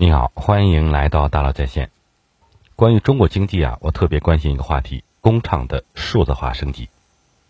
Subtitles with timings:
[0.00, 1.90] 你好，欢迎来到大佬在线。
[2.76, 6.88] 关于中国经济啊，我特别关心一个话题：工厂的数字化升级。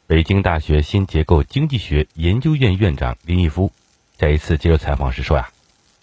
[0.06, 3.70] 北京大学新结构经济学研究院院长林毅夫
[4.16, 5.50] 在一次接受采访时说呀，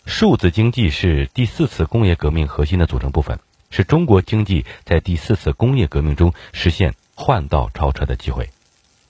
[0.06, 3.40] 数字经济是第四次工业革命核心的组成部分，
[3.72, 8.52] 是中国经济在第四次工业革命中实现换道超车的机会。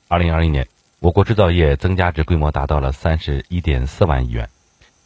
[0.08, 0.70] 二零二零年，
[1.02, 4.50] 我国制造业增加值规模达到了三十一点四万亿元。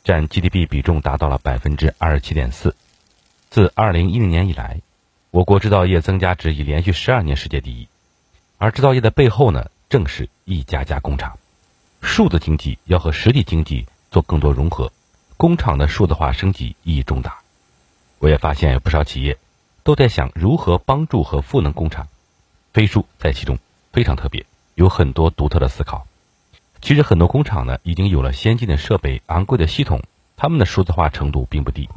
[0.09, 2.75] 占 GDP 比重达到了百分之二十七点四。
[3.51, 4.81] 自二零一零年以来，
[5.29, 7.87] 我国制造业增加值已连续十二年世界第一。
[8.57, 11.37] 而制造业的背后呢，正是一家家工厂。
[12.01, 14.91] 数字经济要和实体经济做更多融合，
[15.37, 17.37] 工厂的数字化升级意义重大。
[18.17, 19.37] 我也发现有不少企业
[19.83, 22.07] 都在想如何帮助和赋能工厂，
[22.73, 23.59] 飞书在其中
[23.93, 26.07] 非常特别，有很多独特的思考。
[26.81, 30.01] 其实很多工厂呢，已经有了先进的设备、昂贵的系统，
[30.37, 31.89] 他们的数字化程度并不低。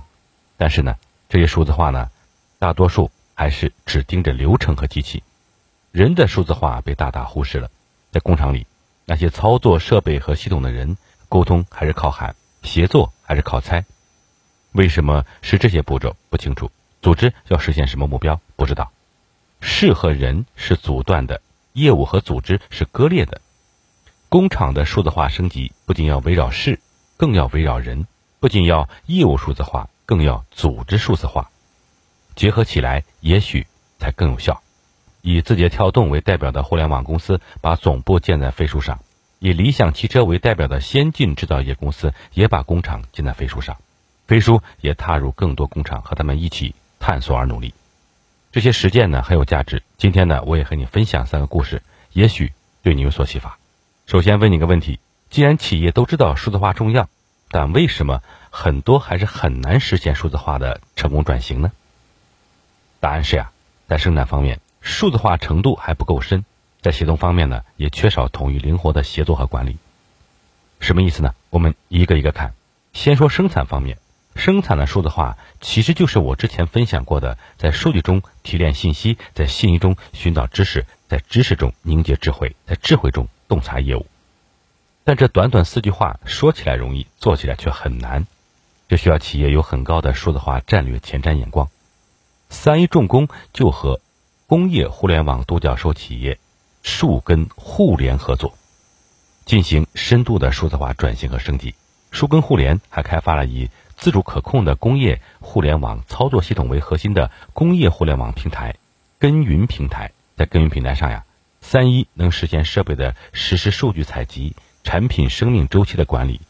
[0.56, 0.96] 但是呢，
[1.28, 2.10] 这些数字化呢，
[2.58, 5.22] 大多数还是只盯着流程和机器，
[5.92, 7.70] 人的数字化被大大忽视了。
[8.10, 8.66] 在工厂里，
[9.06, 10.96] 那些操作设备和系统的人，
[11.28, 13.84] 沟通还是靠喊，协作还是靠猜。
[14.72, 16.16] 为什么是这些步骤？
[16.28, 16.70] 不清楚。
[17.00, 18.40] 组织要实现什么目标？
[18.56, 18.90] 不知道。
[19.60, 21.40] 事和人是阻断的，
[21.72, 23.40] 业务和组织是割裂的。
[24.32, 26.80] 工厂的数字化升级不仅要围绕事，
[27.18, 28.06] 更要围绕人；
[28.40, 31.50] 不仅要业务数字化，更要组织数字化，
[32.34, 33.66] 结合起来也许
[33.98, 34.62] 才更有效。
[35.20, 39.00] 以字节跳动为代表的互联网公司把总部建在飞书上，
[39.38, 43.76] 以理想汽车为代表的先进制造业公司也把工厂建在飞书上，
[44.26, 47.74] 飞书也踏入更多工厂，和他们一起探索而努力。
[48.50, 49.82] 这些实践呢很有价值。
[49.98, 51.82] 今天呢，我也和你分享三个故事，
[52.14, 53.58] 也许对你有所启发。
[54.06, 54.98] 首先问你个问题：
[55.30, 57.08] 既然企业都知道数字化重要，
[57.50, 61.72] 但为什么很多还是很难实现数字化的成功转型呢？
[63.00, 63.50] 答案是呀，
[63.88, 66.40] 在生产方面，数字化程度还不够深；
[66.82, 69.78] 在协同方面呢，也缺少统一灵活的协作和管理。
[70.80, 71.34] 什么意思呢？
[71.48, 72.52] 我们一个一个看。
[72.92, 73.96] 先说生产方面，
[74.36, 83.26] 生产的数字化其实就是我之前分享过的，在数据中提炼信息，在信息中寻找知识，在知识中凝结智慧，在智慧中。
[83.52, 84.06] 洞察业务，
[85.04, 88.26] 但这短短四句话说起来容易，做起来却很难。
[88.88, 91.68] 这需要企业有很高的数字化战略前瞻眼光。
[92.48, 94.00] 三一重工就和
[94.46, 96.38] 工业互联网独角兽企业
[96.82, 98.54] 树根互联合作，
[99.44, 101.74] 进行深度的数字化转型和升级。
[102.10, 108.76] 树根互联还开发了以自主可控的工业互联网操作系统为核心的工业互联网平台——
[109.20, 110.10] 根云平台。
[110.38, 111.26] 在根云平台上呀。
[111.62, 116.40] 三一能实现设备的实时数据采集、产品生命周期的管理、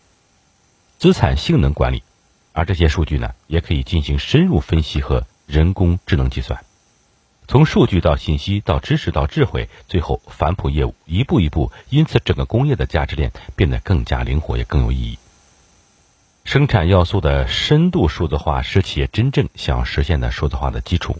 [0.98, 2.02] 资产性能管理，
[2.52, 6.64] 而这些数据呢，也可以进行深入分析和人工智能计算。
[7.46, 15.18] 从数据到信息到知识到智慧，最后反哺业务，一步一步，因此整个工业的价值链变得更加灵活，也更有意义。
[16.44, 21.18] 生产要素的深度数字化是企业真正想要实现的数字化的基础。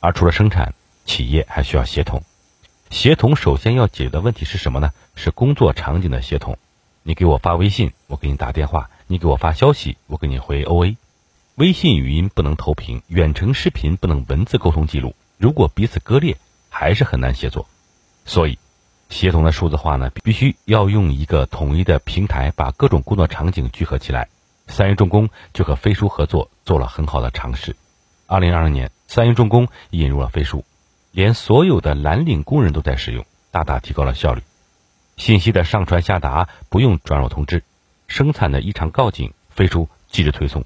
[0.00, 0.74] 而除了生产，
[1.06, 2.22] 企业还需要协同。
[2.90, 4.92] 协同首先要解决的问题是什么呢？
[5.14, 6.58] 是工作场景的协同。
[7.02, 10.96] 你给我发微信，我给你打电话；你给我发消息，我给你回 OA。
[11.56, 15.14] 微信语音不能投屏，远程视频不能文字沟通记录。
[15.36, 16.36] 如果彼此割裂，
[16.70, 17.66] 还是很难协作。
[18.24, 18.58] 所以，
[19.08, 24.28] 协同的数字化呢，必须要用一个统一的平台，把各种工作场景聚合起来。
[24.66, 27.76] 三一重工就和飞书合作，做了很好的尝试。
[28.26, 30.64] 二零二二年，三一重工引入了飞书。
[31.18, 34.42] 连所有的蓝领工人都在使用，大大提高了效率。
[35.16, 37.64] 信息的上传下达不用转入通知，
[38.06, 40.64] 生产的异常告警飞出即时推送，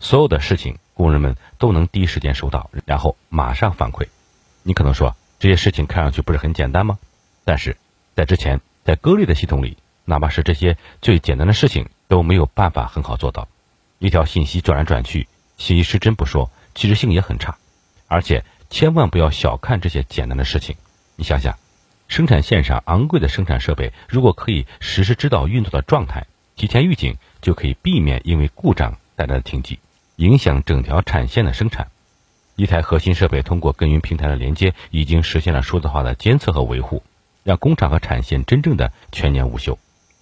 [0.00, 4.08] 所有的事情工人们都能第一时间收到，然后马上反馈。
[4.64, 6.98] 你可能说这些事情看上去不是很简单吗？
[7.44, 7.76] 但是
[8.16, 13.46] 在之前，在割裂的系统里，哪怕是这些最简单的事情都没有办法很好做到。
[14.00, 17.56] 一条信息转来转去，信息失真不说，及时性也很差，
[18.08, 18.44] 而且。
[18.72, 20.76] 千万不要小看这些简单的事情。
[21.14, 21.58] 你想想，
[22.08, 26.26] 生产线上昂贵的生产设备，如果可以实时知道运作的状态，
[26.56, 29.78] 提前预警，就可以避免因为故障带来的停机，
[30.16, 31.88] 影响整条产线的生产。
[32.56, 37.02] 一台核心设备通过跟云平台的连接，已经实现了数字化的监测和维护，
[37.44, 39.78] 让工厂和产线真正的全年无休。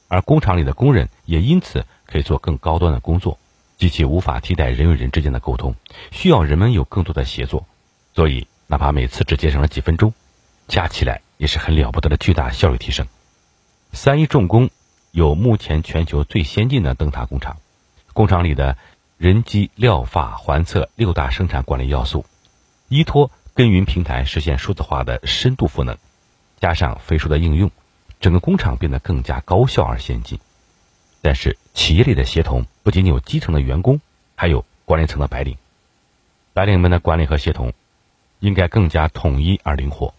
[0.08, 3.38] 而工厂里的工人也因此可以做更高端的工作。
[3.78, 5.76] 机器无法替代人与人之间的沟通，
[6.10, 7.64] 需要人们有更多的协作。
[8.20, 10.12] 所以，哪怕每次只节省了几分钟，
[10.68, 13.06] 加起来也是很了不得的巨大效率提升。
[13.94, 14.68] 三一重工
[15.10, 17.56] 有目前全球最先进的灯塔工厂，
[18.12, 18.76] 工厂里的
[19.16, 22.26] 人机、料法、环测六大生产管理要素，
[22.90, 25.96] 依托根云平台实现数字化的深度赋能，
[26.60, 27.70] 加上飞书的应用，
[28.20, 30.38] 整个工厂变得更加高效而先进。
[31.22, 33.98] 但是，企业里的协同不仅仅有基层的员工，
[34.36, 35.56] 还有管理层的白领。
[36.52, 37.72] 白领们的管理和协同
[38.40, 40.12] 应该更加统一而灵活，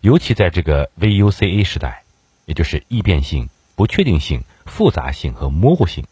[0.00, 2.02] 尤其在这个 VUCA 时代，
[2.46, 6.04] 也就是易变性、不确定性、复杂性和模糊性。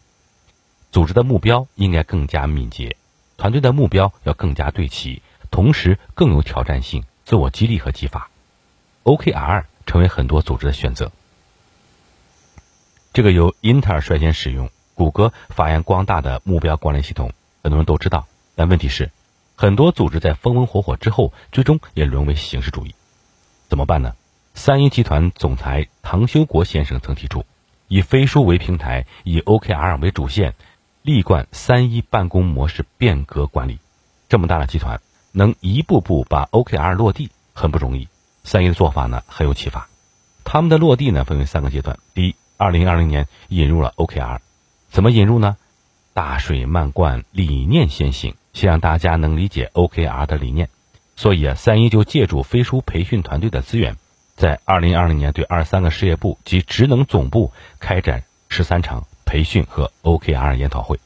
[0.91, 2.95] 组织的目标应该更加敏捷，
[3.37, 8.29] 团队的目标要更加对齐，同时更有挑战性、自我激励和激发。
[9.03, 11.11] OKR 成为很多组织的选择。
[13.11, 18.27] 这个由英特尔率先使用、谷歌发扬光大的目标管理系统，很多人都知道。
[18.55, 19.11] 但问题是，
[19.61, 22.95] 很多组织在风风火火之后，最终也沦为形式主义。
[23.67, 24.15] 怎么办呢？
[24.53, 27.43] 三一集团总裁唐修国先生曾提出，
[27.89, 30.55] 以飞书为平台，以 OKR 为主线。
[31.01, 33.79] 立贯三一办公模式变革管理，
[34.29, 35.01] 这么大的集团
[35.33, 38.07] 能一步步把 OKR 落地很不容易。
[38.45, 39.89] 三一的做法呢很有启发。
[40.45, 44.39] 他们的落地呢分为三个阶段：第一，二零二零年引入了 OKR，
[44.89, 45.57] 怎么引入呢？
[46.13, 50.69] 大水漫灌，理念先行，希望大家能理解 OKR 的理念。
[51.15, 53.97] 所以啊，三一就借助飞书培训团队的资源，
[54.35, 59.05] 在二零二零年对二三个事业部及职能总部开展十三场。
[59.25, 60.99] 培训和 OKR 研讨会，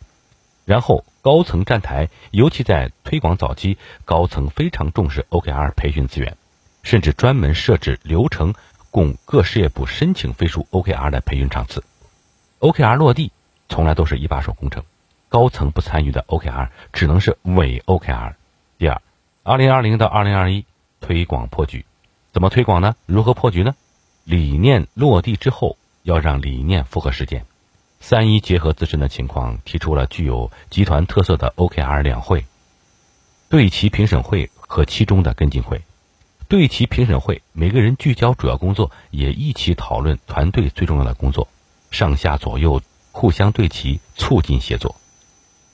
[0.63, 6.37] 然后高层站台，尤其在推广早期，高层非常重视 OKR 培训资源，
[6.83, 8.53] 甚至专门设置流程
[8.91, 11.83] 供各事业部申请飞书 OKR 的培训场次。
[12.61, 13.33] OKR 落地
[13.67, 14.85] 从来都是一把手工程，
[15.33, 18.35] 高层不参与的 OKR 只能是伪 OKR。
[18.77, 19.01] 第二，
[19.41, 20.63] 二零二零到二零二一
[21.01, 21.87] 推广破局，
[22.31, 22.95] 怎么推广呢？
[23.07, 23.73] 如何破局呢？
[24.25, 27.47] 理念落地之后，要让理念符合实践。
[27.99, 32.45] 三一结合自身的情况，提出了具有集团特色的 OKR 两会：
[33.49, 35.81] 对齐评审会和期中的跟进会。
[36.47, 41.47] 对齐评审会，每个人聚焦主要工作，也一起讨论团队最重要的工作，
[41.89, 42.79] 上下左右
[43.11, 44.95] 互相对齐，促进协作。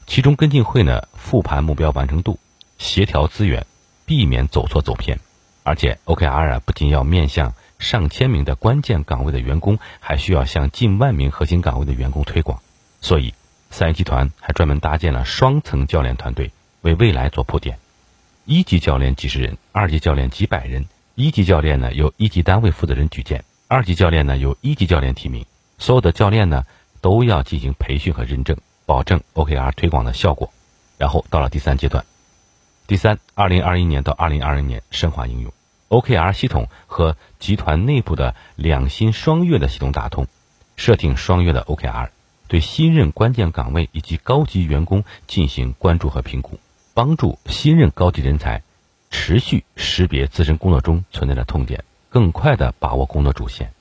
[0.09, 2.39] 其中跟进会呢，复盘目标完成度，
[2.79, 3.63] 协调资源，
[4.07, 5.19] 避免走错走偏。
[5.61, 7.53] 而且 OKR 啊，不仅要面向。
[7.77, 12.59] 上千名的关键岗位的员工，还需要向近万名核心岗位的员工推广，
[12.99, 13.33] 所以
[13.69, 16.51] 三一集团还专门搭建了双层教练团队，
[16.81, 17.77] 为未来做铺垫。
[18.43, 20.85] 一级教练几十人，二级教练几百人。
[21.15, 25.45] 一级教练呢由一级单位负责人举荐，二级教练呢由一级教练提名。
[25.77, 26.65] 所有的教练呢
[26.99, 28.57] 都要进行培训和认证，
[28.89, 30.51] 保证 OKR 推广的效果。
[30.97, 32.03] 然后到了第三阶段，
[32.87, 35.53] 第三，二零二一年到二零二零年深化应用。
[35.89, 40.25] OKR 系统和集团内部的两薪双月的系统打通，
[40.75, 42.09] 设定双月的 OKR，
[42.47, 46.59] 对新任关键岗位以及高级员工进行关注和评估，
[46.95, 48.63] 帮助新任高级人才
[49.11, 53.71] 持续识别自身工作中存在的痛点，更快地把握工作主线。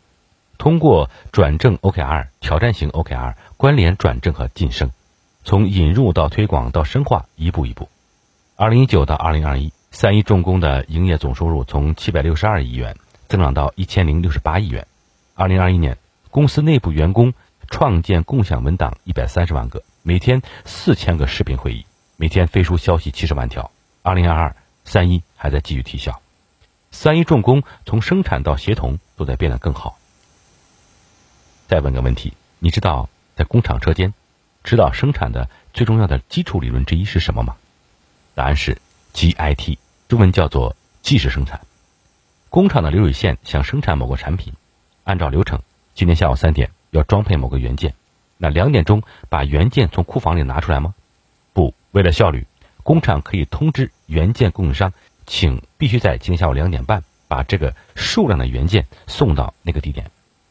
[0.59, 4.91] 通过转正 OKR、挑战型 OKR、关联转正和晋升，
[5.49, 7.89] 从引入到推广到深化，一步一步。
[8.55, 9.73] 二零一九到二零二一。
[9.91, 12.95] 三一重工的营业总收入从七百六十二亿元
[13.29, 14.87] 增长到一千零六十八亿元。
[15.35, 15.97] 二零二一年，
[16.31, 17.33] 公司内部员工
[17.67, 21.87] 创建共享文档一百三十万个，每天四千个视频会议，
[22.19, 23.71] 每天飞书消息七十万条。
[24.03, 26.21] 二零二二，三一还在继续提效。
[26.91, 29.97] 三一重工从生产到协同都在变得更好。
[31.67, 34.13] 再问个问题，你知道在工厂车间
[34.65, 37.57] 指导生产的最重要的基础理论之一是什么吗？
[38.35, 38.79] 答案是。
[39.15, 41.61] GIT，中文叫做即时生产。
[42.51, 44.53] 工厂的流水线想生产某个产品，
[45.03, 45.61] 按照流程，
[45.95, 47.95] 今天下午三点要装配某个元件，
[48.37, 50.95] 那两点钟把元件从库房里拿出来吗？
[51.53, 52.47] 不，为了效率，
[52.85, 54.93] 工厂可以通知元件供应商，
[55.27, 60.09] 请必须在今天下午两点半把这个数量的元件送到那个地点。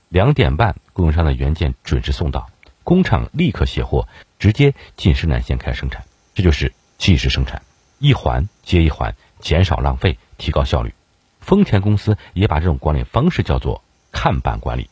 [0.09, 2.49] 两点半，供应商的元件准时送到，
[2.87, 4.07] 工厂立刻卸货，
[4.39, 6.05] 直接进生产线开始生产。
[6.33, 7.61] 这就是即时生产。
[7.99, 10.93] 一环接一环，减少浪费，提高效率。
[11.41, 14.89] 丰田公司也把这种管理方式叫做看板管理。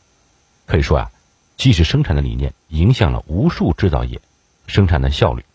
[0.66, 1.10] 可以说啊，
[1.56, 4.20] 即时生产的理念影响了无数制造业
[4.66, 5.46] 生产的效率。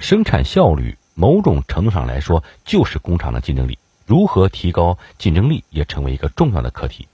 [0.00, 3.78] 生产效率某种程度上来说就是工厂的竞争力。
[4.04, 7.06] 如何提高竞争力也成为一个重要的课题。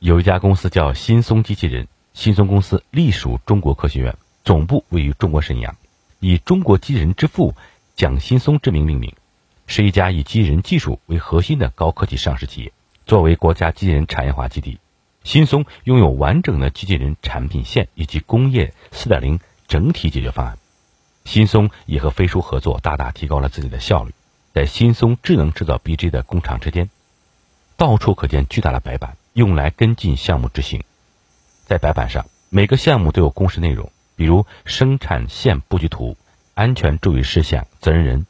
[0.00, 5.76] 有一家公司叫新松机器人，新松公司隶属中国科学院，总部位于中国沈阳，
[6.20, 7.54] 以中国机器人之父
[7.96, 9.14] 蒋新松之名命名。
[9.66, 12.72] 是一家以机器人技术为核心的高科技上市企业。
[13.06, 14.78] 作为国家机器人产业化基地，
[15.22, 20.58] 新松拥有完整的机器人产品线以及工业4.0整体解决方案。
[21.24, 24.12] 新松也和飞书合作，大大提高了自己的效率。
[24.52, 26.90] 在新松智能制造 BG 的工厂之间，
[27.78, 30.84] 到处可见巨大的白板，用来跟进项目执行。
[31.64, 36.16] 在白板上，每个项目都有公示内容，比如生产线布局图、
[36.54, 38.26] 安全注意事项、责任人。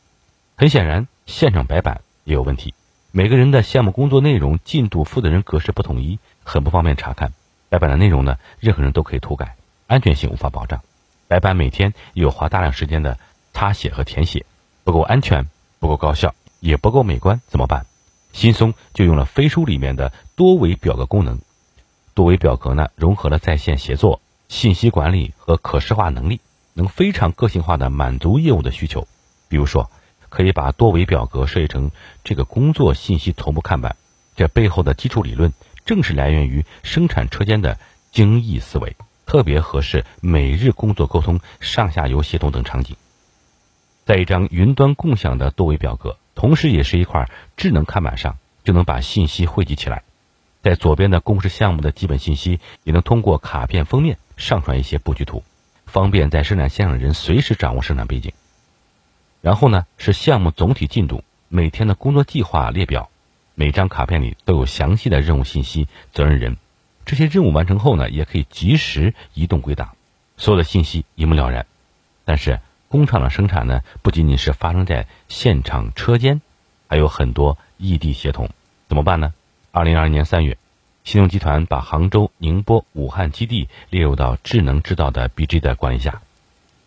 [0.56, 2.74] 很显然，现场白板也有问题，
[3.10, 7.32] 每个人的项目工作内容、进度、负责人格式不统一，很不方便查看。
[7.68, 10.80] 白板的内容呢，任何人都可以涂改，安全性无法保障。
[11.28, 13.18] 白板每天有花大量时间的
[13.52, 14.46] 擦写和填写，
[14.84, 15.48] 不够安全。
[15.80, 17.84] 不够高效，也不够美观，怎么办？
[18.32, 21.40] 新松就用了飞书里面的多维表格功能。
[22.14, 24.22] 多维表格呢，融合了在线协作、
[24.54, 26.40] 信息管理和可视化能力，
[26.74, 29.08] 能非常个性化的满足业务的需求。
[29.48, 29.90] 比如说，
[30.28, 31.90] 可以把多维表格设计成
[32.22, 33.96] 这个工作信息同步看板。
[34.36, 35.52] 这背后的基础理论，
[35.84, 37.80] 正是来源于生产车间的
[38.12, 38.94] 精益思维，
[39.26, 42.94] 特别合适每日工作沟通、上下游协同等场景。
[44.04, 50.03] 在一张云端共享的多维表格，同时也是一块智能看板上，就能把信息汇集起来。
[50.64, 55.44] 在左边的公示项目的基本信息，也能通过卡片封面上传一些布局图，
[55.84, 58.32] 方便在生产线上的人随时掌握生产背景。
[59.42, 63.10] 然后呢，是项目总体进度、每天的工作计划列表，
[63.54, 66.56] 每张卡片里都有详细的任务信息、责任人。
[67.04, 69.94] 这些任务完成后呢，也可以及时移动归档，
[70.38, 71.66] 所有的信息一目了然。
[72.24, 76.40] 但是，工厂的生产呢，不仅仅是发生在现场车间，
[76.88, 78.48] 还有很多异地协同，
[78.88, 79.34] 怎么办呢？
[79.76, 80.56] 二零二二年三月，
[81.02, 86.22] 新动集团把杭州、宁波、武汉基地列入到智能制造的 BG 的管理下，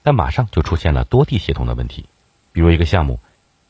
[0.04, 2.06] 但马上就出现了多地协同的问题。
[2.54, 3.20] 比如一个项目，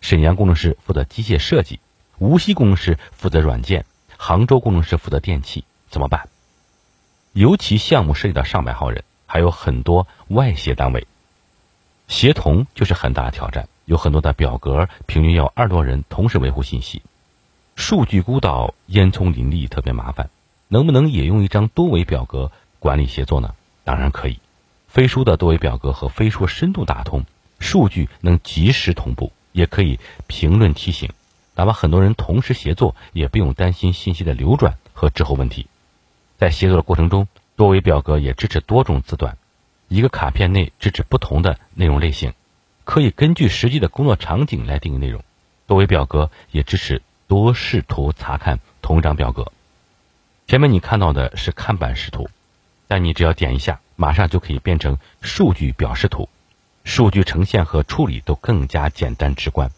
[0.02, 1.80] 沈阳工程师负责机械设计，
[2.20, 3.86] 无锡工程师负责软件，
[4.18, 6.30] 杭州工程师负责电器，怎么办？
[7.34, 11.08] 尤其项目涉及到上百号人，还有很多外协单位。
[12.08, 17.02] 协同就是很大的挑战，有很多的表格，平均要二多人同时维护信息，
[17.78, 20.32] 数据孤岛、烟囱林立，特别麻烦。
[20.68, 23.54] 能不能也用一张多维表格管理协作呢？
[23.84, 24.40] 当然可以。
[24.88, 27.24] 飞书的多维表格和飞书深度打通，
[27.60, 31.12] 数据能及时同步，也可以评论提醒，
[31.56, 35.68] 哪怕很多人同时协作，也不用担心信息的流转和滞后问题。
[36.38, 39.38] 在协作的过程中，多维表格也支持多种字段。
[39.88, 42.34] 一个卡片内支持不同的内容类型，
[42.86, 45.24] 可以根据实际的工作场景来定义内容。
[45.68, 49.52] 多维表格也支持多视图查看同一张表格。
[50.48, 52.30] 前面你看到的是看板视图，
[52.88, 56.30] 但你只要点一下，马上就可以变成数据表示图，
[56.84, 59.70] 数据呈现和处理都更加简单直观。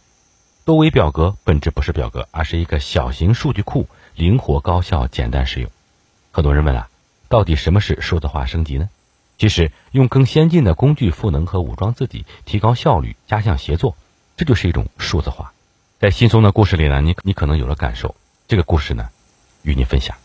[0.64, 5.72] 多维表格本质不是表格，而是一个小型数据库，灵活高效、简单实用。
[6.32, 6.88] 很多人问啊，
[7.28, 8.88] 到底什么是数字化升级呢？
[9.40, 13.96] 其实，用更先进的工具赋能和武装自己，提高效率，加强协作，
[14.38, 15.49] 这就是一种数字化。
[16.00, 18.16] 在新松的故事里呢，你你可能有了感受。
[18.48, 19.10] 这个故事呢，
[19.64, 20.16] 与你分享。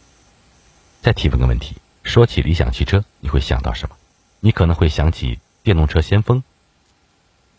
[1.03, 3.97] 再提问个问题：说起理想汽车，你会想到什么？
[4.39, 6.45] 你可能会想起电动车先锋，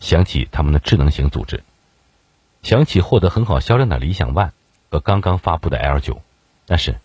[0.00, 1.62] 想起他们的智能型组织，
[2.62, 4.52] 想起获得很好销量的理想 ONE
[4.90, 6.22] 和刚刚发布的 L 九。
[6.64, 6.98] 但是，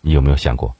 [0.00, 0.74] 你有没有想过？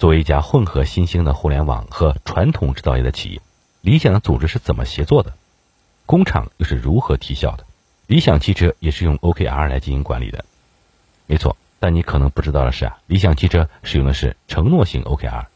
[0.00, 3.40] 作为一家混合新兴的互联网和传统制造业的企业，
[3.82, 5.32] 理想的组织是怎么协作的？
[6.06, 7.67] 工厂又是如何提效的？
[8.08, 10.44] 理想汽车也是用 OKR 来进行管理的，
[11.26, 11.56] 没错。
[11.78, 15.46] 但你可能不知道的是啊，理想汽车使用的是承诺型 OKR。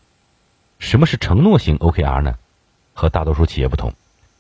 [0.78, 2.38] 什么是承诺型 OKR 呢？
[2.94, 3.92] 和大多数企业不同，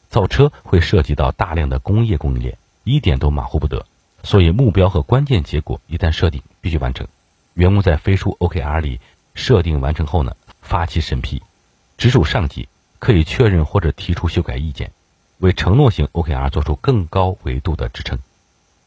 [0.08, 3.84] 造车会涉及到大量的工业供应链，一点都马虎不得。
[4.22, 7.08] 所以目标和关键结果一旦设定，必须完成。
[7.54, 9.00] 员工在飞书 OKR 里。
[9.34, 11.42] 设定完成后呢，发起审批，
[11.96, 14.92] 直属上级可以确认或者提出修改意见，
[15.42, 18.20] 为承诺型 OKR 做出更高维度的支撑。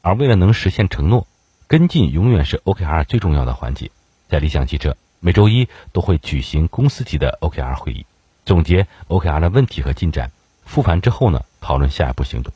[0.01, 1.27] 而为了能实现承诺，
[1.67, 3.91] 跟进永远是 OKR 最重要的环节。
[4.29, 8.05] 在理想汽车，每周一都会举行公司级的 OKR 会议，
[8.45, 10.31] 总结 OKR 的问题和进展，
[10.63, 12.53] 复盘之后呢，讨论下一步行动。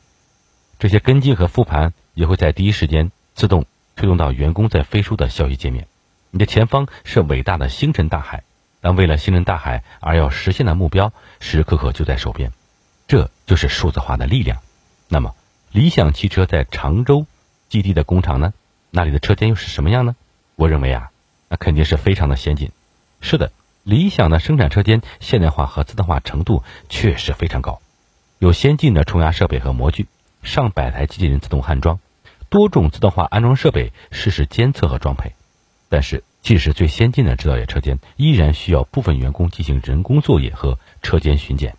[0.78, 3.66] 这些跟进和复盘也会在第一时间自动
[3.96, 5.86] 推送到员工在飞书的消息界面。
[6.30, 8.44] 你的前方是伟大的星辰大海，
[8.80, 12.50] 但为了星辰大海而要实现的目标，时时刻刻就在手边。
[13.10, 14.58] 这就是数字化的力量。
[15.08, 15.34] 那么，
[15.72, 17.26] 理想汽车在常州
[17.68, 18.54] 基地的工厂呢？
[18.92, 20.14] 那里的车间又是什么样呢？
[20.54, 21.10] 我认为啊，
[21.48, 22.70] 那肯定是非常的先进。
[23.20, 23.50] 是的，
[23.82, 27.80] 理想的生产车间现代化和自动化程度确实非常高，
[28.38, 30.06] 有先进的冲压设备和模具，
[30.44, 31.98] 上百台机器人自动焊装，
[32.48, 35.32] 多种自动化安装设备实时监测和装配。
[35.88, 41.74] 但是，即使最先进的制造业车间，依然需要部分员工进行人工作业和车间巡检，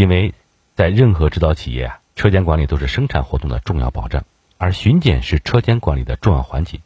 [0.00, 0.32] 因为
[0.76, 4.24] 在任何制造企业啊，车间管理都是生产活动的重要保障，
[4.56, 6.80] 而巡检是车间管理的重要环节。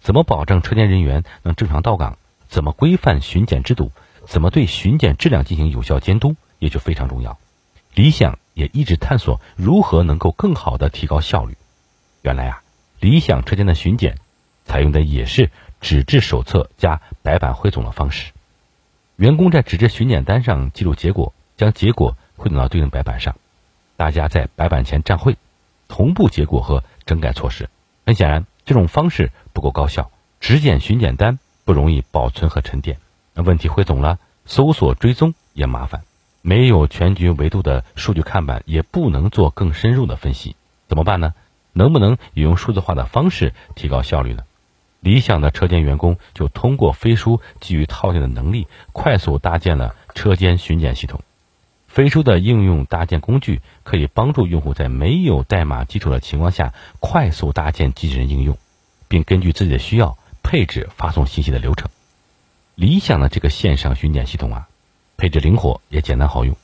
[0.00, 2.18] 怎么保证车间人员能正常到岗？
[2.48, 3.92] 怎么规范巡检制度？
[4.26, 6.34] 怎么对巡检质量进行有效监督？
[6.58, 7.38] 也就非常重要。
[7.94, 11.56] 理想也一直探索如何能够更好的提高效率。
[12.22, 12.62] 原来啊，
[12.98, 14.16] 理想车间的巡检
[14.64, 18.32] 采用的也是纸质手册加白板汇总的方式。
[19.14, 23.36] 员工在纸质巡检单上记录结果，将结果汇总到对应白板上，
[23.96, 25.36] 大家在白板前站会，
[25.88, 27.68] 同步结果和整改措施。
[28.06, 32.96] 很显然，这种方式不够高效，纸检巡检单不容易保存和沉淀。
[33.34, 36.02] 那问题汇总了，搜索追踪也麻烦。
[36.40, 40.54] 没有全局维度的数据看板，也不能做更深入的分析，
[40.86, 41.34] 怎么办呢？
[41.72, 44.44] 能不能也用数字化的方式提高效率呢？
[45.00, 51.20] 理想的车间员工就通过飞书基于套件的能力，快速搭建了车间巡检系统。
[51.88, 58.56] 飞书的应用搭建工具可以帮助用户在没有代码基础的情况下，快速搭建机器人应用，
[59.08, 61.90] 并根据自己的需要配置发送信息的流程。
[62.76, 64.68] 理想的这个线上巡检系统啊。
[65.20, 66.56] 配置灵活也简单好用。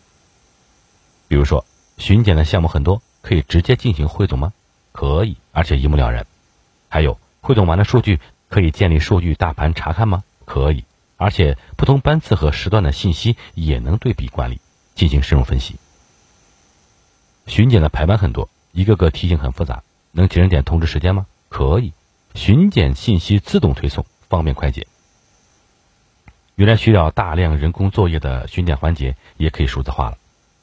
[1.27, 1.65] 比如说，
[1.99, 4.53] 巡检的项目很多，可以直接进行汇总吗？
[4.93, 6.25] 可以，而且一目了然。
[6.89, 10.23] 还有，汇总完的数据可以建立数据大盘查看吗？
[10.45, 10.85] 可以，
[11.17, 14.61] 而且不同班次和时段的信息也能对比管理，
[14.95, 15.77] 进行深入分析。
[17.47, 19.83] 巡检的排班很多，一个个题型很复杂，
[20.13, 21.27] 能节省点通知时间吗？
[21.49, 21.93] 可以，
[22.35, 24.87] 巡检信息自动推送，方便快捷。
[26.57, 30.19] 原来需要大量人工作业的巡检环节也可以数字化了，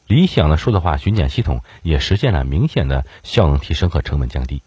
[0.07, 4.63] 理想的数字化巡检系统也实现了明显的效能提升和成本降低，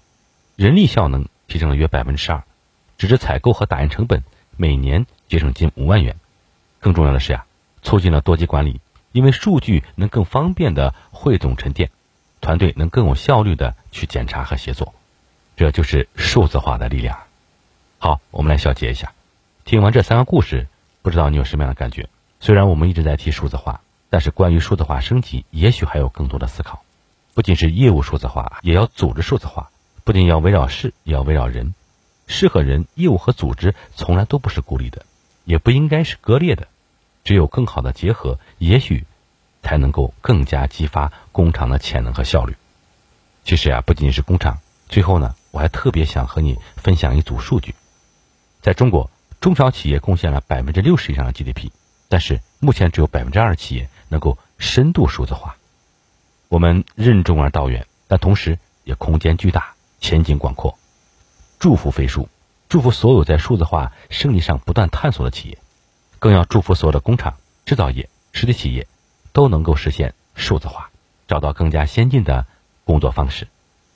[0.55, 2.45] 人力效能提升了约百分之十二，
[2.99, 4.23] 纸质采购和打印成本
[4.57, 6.15] 每年节省近五万元。
[6.79, 7.47] 更重要的是呀，
[7.83, 8.81] 促进了多级管理，
[9.15, 11.93] 因为数据能更方便的汇总沉淀，
[12.41, 14.93] 团队能更有效率的去检查和协作，
[15.57, 17.17] 这就是数字化的力量。
[17.99, 19.13] 好，我们来小结一下，
[19.65, 20.67] 听完这三个故事。
[21.01, 22.09] 不知道你有什么样的感觉？
[22.41, 26.83] 虽然我们一直在提数字化，但是关于数字化升级，也许还有更多的思考。
[27.35, 29.71] 不仅是业务数字化，也要组织数字化。
[30.03, 31.73] 不仅要围绕事，也要围绕人。
[32.27, 35.07] 事和人，业务和组织从来都不是孤立的，
[35.45, 36.67] 也不应该是割裂的。
[37.25, 39.05] 只有更好的结合，也许
[39.63, 42.55] 才能够更加激发工厂的潜能和效率。
[43.45, 44.59] 其实啊，不仅仅是工厂。
[44.89, 47.75] 最后呢，我还特别想和你分享一组数据，
[48.61, 49.11] 在中国。
[49.41, 51.71] 中小企业贡献了百分之六十以上的 GDP，
[52.09, 55.57] 但是目前只有百分之二的企业能够深度数字化。
[56.49, 60.79] 我们任重而道远，但同时也空间巨大，前景广阔。
[61.59, 62.31] 祝福飞书，
[62.71, 65.59] 祝福所有在数字化升级上不断探索的企业，
[66.25, 68.87] 更要祝福所有的工厂、制造业、实体企业
[69.35, 70.89] 都能够实现数字化，
[71.29, 72.47] 找到更加先进的
[72.87, 73.47] 工作方式。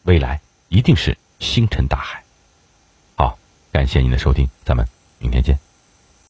[0.03, 2.23] 未来一定是星辰大海。
[3.17, 3.39] 好，
[3.73, 4.87] 感谢您的收听，咱们。
[5.19, 5.68] 明天见。